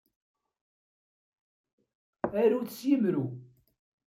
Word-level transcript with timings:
Arut 2.39 2.69
s 2.77 2.79
yemru. 2.87 3.25